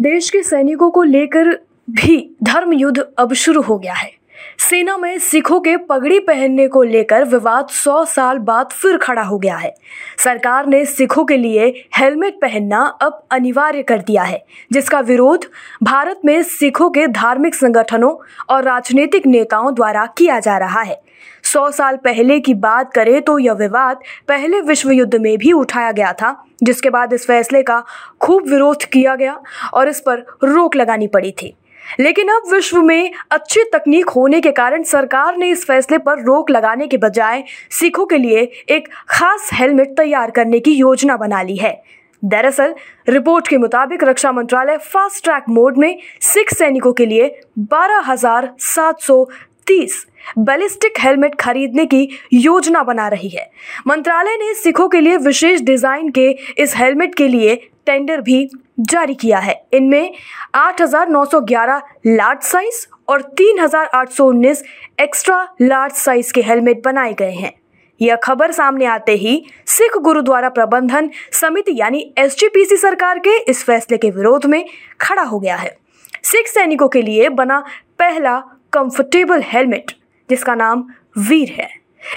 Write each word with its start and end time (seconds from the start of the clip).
देश 0.00 0.30
के 0.30 0.42
सैनिकों 0.42 0.90
को 0.90 1.02
लेकर 1.02 1.48
भी 1.90 2.36
धर्म 2.42 2.72
युद्ध 2.72 3.06
अब 3.18 3.32
शुरू 3.32 3.62
हो 3.62 3.78
गया 3.78 3.94
है। 3.94 4.12
सेना 4.58 4.96
में 4.96 5.18
सिखों 5.18 5.60
के 5.60 5.76
पगड़ी 5.76 6.18
पहनने 6.18 6.68
को 6.68 6.82
लेकर 6.82 7.24
विवाद 7.24 7.68
100 7.68 8.04
साल 8.04 8.38
बाद 8.38 8.66
फिर 8.66 8.96
खड़ा 8.96 9.22
हो 9.22 9.38
गया 9.38 9.56
है। 9.56 9.74
सरकार 10.18 10.66
ने 10.66 10.84
सिखों 10.84 11.24
के 11.24 11.36
लिए 11.36 11.84
हेलमेट 11.96 12.34
पहनना 12.34 12.80
अब 12.82 13.26
अनिवार्य 13.30 13.82
कर 13.82 13.98
दिया 13.98 14.22
है, 14.22 14.44
जिसका 14.72 15.00
विरोध 15.00 15.44
भारत 15.82 16.20
में 16.24 16.42
सिखों 16.42 16.90
के 16.90 17.06
धार्मिक 17.06 17.54
संगठनों 17.54 18.16
और 18.48 18.64
राजनीतिक 18.64 19.26
नेताओं 19.26 19.74
द्वारा 19.74 20.06
किया 20.06 20.40
जा 20.40 20.58
रहा 20.58 20.80
है। 20.80 21.02
सौ 21.48 21.70
साल 21.70 21.96
पहले 21.96 22.38
की 22.40 22.54
बात 22.56 22.92
करें 22.92 23.20
तो 23.22 23.38
यह 23.38 23.52
विवाद 23.54 24.00
पहले 24.28 24.60
विश्व 24.60 24.90
युद्ध 24.90 25.14
में 25.14 25.36
भी 25.38 25.52
उठाया 25.52 25.92
गया 25.92 26.12
था, 26.12 26.44
जिसके 26.62 26.90
बाद 26.90 27.12
इस 27.12 27.26
फैसले 27.26 27.62
का 27.62 27.82
खूब 28.20 28.48
विरोध 28.48 28.84
किया 28.84 29.14
गया 29.16 29.40
और 29.74 29.88
इस 29.88 30.00
पर 30.00 30.24
रोक 30.44 30.76
लगानी 30.76 31.06
पड़ी 31.06 31.32
थी। 31.32 31.54
लेकिन 32.00 32.28
अब 32.28 32.50
विश्व 32.52 32.80
में 32.82 33.12
अच्छी 33.30 33.62
तकनीक 33.72 34.08
होने 34.08 34.40
के 34.40 34.50
कारण 34.52 34.82
सरकार 34.84 35.36
ने 35.36 35.50
इस 35.50 35.64
फैसले 35.66 35.98
पर 35.98 36.22
रोक 36.22 36.50
लगाने 36.50 36.86
के 36.86 36.96
बजाय 36.96 37.44
सिखों 37.70 38.06
के 38.06 38.18
लिए 38.18 38.40
एक 38.68 38.88
खास 39.08 39.50
हेलमेट 39.52 39.96
तैयार 39.96 40.30
करने 40.30 40.60
की 40.60 40.72
योजना 40.72 41.16
बना 41.16 41.42
ली 41.42 41.56
है। 41.56 41.80
दरअसल, 42.22 42.74
रिपोर्ट 43.08 43.48
के 43.48 43.56
मुताबिक 43.56 44.04
रक्षा 44.04 44.32
मंत्रालय 44.32 44.76
फास्ट 44.84 45.24
ट्रैक 45.24 45.44
मोड 45.48 45.76
में 45.78 45.98
सिख 46.20 46.52
सैनिकों 46.54 46.92
के 46.92 47.06
लिए 47.06 47.40
बारह 47.58 48.00
हज़ार 48.06 48.50
सात 48.58 49.00
सौ 49.00 49.24
तीस 49.68 50.04
बैलिस्टिक 50.38 51.00
हेलमेट 51.00 51.34
खरीदने 51.34 51.84
की 51.86 52.08
योजना 52.32 52.82
बना 52.82 53.08
रही 53.08 53.28
है। 53.28 53.50
मंत्रालय 53.86 54.36
ने 54.36 54.52
सिखों 54.54 54.88
के 54.88 55.00
लिए 55.00 55.16
विशेष 55.16 55.60
डिज़ाइन 55.60 56.10
के 56.10 56.30
इस 56.58 56.76
हेलमेट 56.76 57.14
के 57.14 57.28
लिए 57.28 57.54
टेंडर 57.86 58.20
भी 58.20 58.48
जारी 58.80 59.14
किया 59.14 59.38
है। 59.38 59.54
इनमें 59.72 60.14
8,911 60.54 61.80
लार्ज 62.06 62.42
साइज़ 62.42 62.86
और 63.08 63.22
3,819 63.38 64.62
एक्स्ट्रा 65.00 65.42
लार्ज 65.62 65.94
साइज़ 65.94 66.32
के 66.32 66.42
हेलमेट 66.42 66.82
बनाए 66.84 67.14
गए 67.14 67.32
हैं। 67.32 67.52
यह 68.00 68.16
खबर 68.16 68.52
सामने 68.52 68.84
आते 68.86 69.12
ही 69.12 69.42
सिख 69.66 69.96
गुरुद्वारा 69.96 70.48
प्रबंधन 70.48 71.10
समिति 71.32 71.72
यानी 71.76 72.14
एसजीपीसी 72.18 72.76
सरकार 72.76 73.18
के 73.18 73.38
इस 73.40 73.64
फैसले 73.64 73.98
के 73.98 74.10
विरोध 74.10 74.46
में 74.46 74.64
खड़ा 75.00 75.22
हो 75.22 75.38
गया 75.40 75.56
है। 75.56 75.76
सिख 76.22 76.46
सैनिकों 76.46 76.88
के 76.88 77.02
लिए 77.02 77.28
बना 77.28 77.60
पहला 77.98 78.42
कंफर्टेबल 78.72 79.42
हेलमेट 79.44 79.92
जिसका 80.30 80.54
नाम 80.54 80.84
वीर 81.18 81.48
है। 81.48 81.68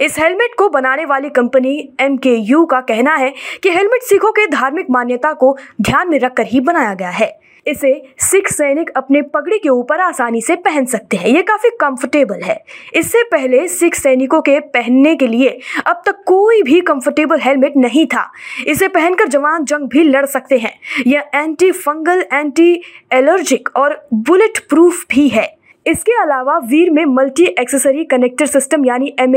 इस 0.00 0.18
हेलमेट 0.18 0.54
को 0.58 0.68
बनाने 0.68 1.04
वाली 1.04 1.28
कंपनी 1.28 1.88
एम 2.00 2.16
के 2.16 2.34
यू 2.34 2.64
का 2.66 2.80
कहना 2.80 3.14
है 3.14 3.34
कि 3.62 3.70
हेलमेट 3.70 4.02
सिखों 4.02 4.32
के 4.32 4.46
धार्मिक 4.46 4.86
मान्यता 4.90 5.32
को 5.32 5.56
ध्यान 5.80 6.10
में 6.10 6.18
रखकर 6.18 6.46
ही 6.46 6.60
बनाया 6.60 6.94
गया 6.94 7.10
है। 7.10 7.38
इसे 7.66 7.92
सिख 8.18 8.48
सैनिक 8.48 8.90
अपने 8.90 9.22
पगड़ी 9.22 9.58
के 9.58 9.68
ऊपर 9.68 10.00
आसानी 10.00 10.40
से 10.40 10.56
पहन 10.56 10.84
सकते 10.84 11.16
हैं। 11.16 11.28
ये 11.28 11.42
काफ़ी 11.42 11.70
कंफर्टेबल 11.70 12.40
है। 12.42 12.64
इससे 12.94 13.22
पहले 13.22 13.68
सिख 13.68 13.94
सैनिकों 13.94 14.40
के 14.40 14.60
पहनने 14.60 15.16
के 15.16 15.26
लिए 15.26 15.58
अब 15.86 16.02
तक 16.06 16.22
कोई 16.26 16.62
भी 16.62 16.80
कंफर्टेबल 16.80 17.40
हेलमेट 17.40 17.76
नहीं 17.76 18.06
था। 18.06 18.30
इसे 18.66 18.88
पहनकर 18.88 19.28
जवान 19.28 19.64
जंग 19.64 19.88
भी 19.88 20.02
लड़ 20.02 20.26
सकते 20.26 20.58
हैं। 20.58 20.72
यह 21.06 21.30
एंटी 21.34 21.70
फंगल 21.72 22.24
एंटी 22.32 22.82
एलर्जिक 23.12 23.68
और 23.76 24.06
बुलेट 24.14 24.58
प्रूफ 24.58 25.04
भी 25.10 25.28
है। 25.28 25.57
इसके 25.88 26.12
अलावा 26.22 26.56
वीर 26.58 26.90
में 26.90 27.04
मल्टी 27.06 27.44
एक्सेसरी 27.60 28.04
कनेक्टर 28.04 28.46
सिस्टम 28.46 28.84
यानी 28.84 29.14
एम 29.20 29.34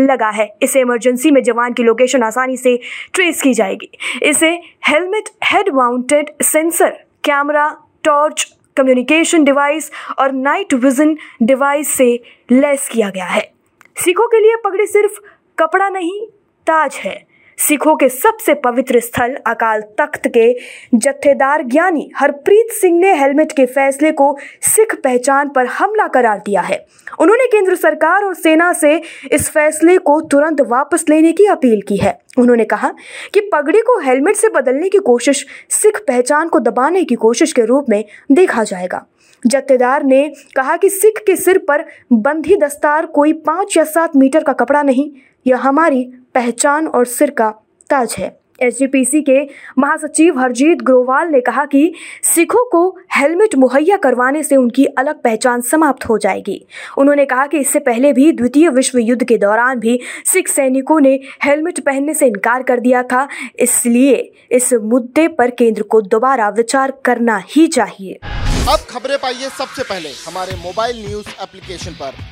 लगा 0.00 0.28
है। 0.30 0.48
इसे 0.62 0.80
इमरजेंसी 0.80 1.30
में 1.30 1.42
जवान 1.42 1.72
की 1.72 1.82
लोकेशन 1.82 2.22
आसानी 2.22 2.56
से 2.56 2.78
ट्रेस 3.14 3.42
की 3.42 3.54
जाएगी। 3.54 3.90
इसे 4.22 4.50
helmet 4.88 5.28
head 5.44 5.68
mounted 5.74 6.30
sensor 6.42 6.90
camera 7.24 7.68
torch 8.04 8.44
communication 8.76 9.44
device 9.44 9.90
और 10.18 10.32
नाइट 10.32 10.74
विजन 10.74 11.16
डिवाइस 11.42 11.88
से 11.88 12.08
लेस 12.52 12.88
किया 12.88 13.10
गया 13.10 13.26
है। 13.26 13.50
सिखों 13.96 14.26
के 14.28 14.40
लिए 14.40 14.56
पगड़ी 14.64 14.86
सिर्फ़ 14.86 15.20
कपड़ा 15.58 15.88
नहीं, 15.88 16.26
ताज 16.66 16.94
है। 16.94 17.31
सिखों 17.62 17.94
के 17.96 18.08
सबसे 18.08 18.54
पवित्र 18.54 19.00
स्थल 19.00 19.34
अकाल 19.46 19.80
तख्त 19.98 20.26
के 20.28 20.46
जत्थेदार 20.94 21.62
ज्ञानी 21.62 22.10
हरप्रीत 22.16 22.72
सिंह 22.72 22.98
ने 23.00 23.12
हेलमेट 23.14 23.52
के 23.52 23.66
फैसले 23.66 24.10
को 24.12 24.36
सिख 24.62 24.94
पहचान 24.94 25.48
पर 25.48 25.66
हमला 25.68 26.06
करार 26.06 26.38
दिया 26.38 26.60
है। 26.60 26.84
उन्होंने 27.20 27.46
केंद्र 27.46 27.74
सरकार 27.74 28.24
और 28.24 28.34
सेना 28.34 28.72
से 28.72 29.00
इस 29.32 29.48
फैसले 29.50 29.96
को 29.98 30.20
तुरंत 30.20 30.60
वापस 30.60 31.04
लेने 31.08 31.32
की 31.32 31.46
अपील 31.46 31.80
की 31.88 31.96
है। 31.96 32.18
उन्होंने 32.38 32.64
कहा 32.64 32.92
कि 33.34 33.40
पगड़ी 33.52 33.80
को 33.80 33.98
हेलमेट 34.00 34.36
से 34.36 34.48
बदलने 34.48 34.88
की 34.88 34.98
कोशिश 34.98 35.46
सिख 35.70 35.98
पहचान 35.98 36.48
को 36.48 36.60
दबाने 36.60 37.04
की 37.04 37.14
कोशिश 37.14 37.52
के 37.52 37.64
रूप 37.64 37.86
में 37.88 38.04
देखा 38.32 38.64
जाएगा। 38.64 39.04
जत्थेदार 39.46 40.02
ने 40.04 40.22
कहा 40.56 40.76
कि 40.76 40.88
सिख 40.90 41.22
के 41.26 41.36
सिर 41.36 41.58
पर 41.58 41.84
बंधी 42.12 42.56
दस्तार 42.56 43.06
कोई 43.06 43.32
पाँच 43.32 43.76
या 43.76 43.84
सात 43.84 44.16
मीटर 44.16 44.42
का 44.42 44.52
कपड़ा 44.52 44.82
नहीं, 44.82 45.10
यह 45.46 45.58
हमारी 45.58 46.02
पहचान 46.34 46.86
और 46.86 47.06
सिर 47.06 47.30
का 47.30 47.50
ताज 47.90 48.14
है। 48.18 48.36
एस 48.60 48.78
के 49.16 49.42
महासचिव 49.78 50.38
हरजीत 50.38 50.82
ग्रोवाल 50.82 51.28
ने 51.28 51.40
कहा 51.40 51.64
कि 51.64 51.92
सिखों 52.24 52.64
को 52.64 52.98
हेलमेट 53.12 53.54
मुहैया 53.54 53.96
करवाने 53.96 54.42
से 54.42 54.56
उनकी 54.56 54.84
अलग 54.98 55.22
पहचान 55.22 55.60
समाप्त 55.60 56.04
हो 56.04 56.18
जाएगी। 56.18 56.60
उन्होंने 56.98 57.24
कहा 57.24 57.46
कि 57.46 57.58
इससे 57.58 57.78
पहले 57.78 58.12
भी 58.12 58.30
द्वितीय 58.32 58.68
विश्व 58.68 58.98
युद्ध 58.98 59.24
के 59.24 59.38
दौरान 59.38 59.78
भी 59.78 59.98
सिख 60.24 60.48
सैनिकों 60.48 61.00
ने 61.00 61.18
हेलमेट 61.44 61.80
पहनने 61.80 62.14
से 62.14 62.26
इनकार 62.26 62.62
कर 62.62 62.80
दिया 62.80 63.02
था। 63.02 63.26
इसलिए 63.58 64.32
इस 64.50 64.72
मुद्दे 64.74 65.26
पर 65.28 65.50
केंद्र 65.50 65.82
को 65.82 66.00
दोबारा 66.00 66.48
विचार 66.48 66.92
करना 67.04 67.42
ही 67.48 67.66
चाहिए। 67.68 68.18
अब 68.68 68.78
खबरें 68.90 69.18
पाइए 69.18 69.48
सबसे 69.48 69.82
पहले 69.82 70.08
हमारे 70.26 70.56
मोबाइल 70.56 71.04
न्यूज़ 71.06 71.28
एप्लीकेशन 71.42 71.92
पर। 71.92 72.31